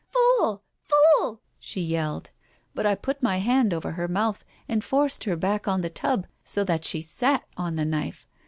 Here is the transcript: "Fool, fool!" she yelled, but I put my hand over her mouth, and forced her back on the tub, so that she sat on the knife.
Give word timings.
"Fool, 0.39 0.63
fool!" 0.83 1.41
she 1.59 1.79
yelled, 1.79 2.31
but 2.73 2.87
I 2.87 2.95
put 2.95 3.21
my 3.21 3.37
hand 3.37 3.71
over 3.71 3.91
her 3.91 4.07
mouth, 4.07 4.43
and 4.67 4.83
forced 4.83 5.25
her 5.25 5.35
back 5.35 5.67
on 5.67 5.81
the 5.81 5.91
tub, 5.91 6.25
so 6.43 6.63
that 6.63 6.83
she 6.83 7.03
sat 7.03 7.43
on 7.55 7.75
the 7.75 7.85
knife. 7.85 8.25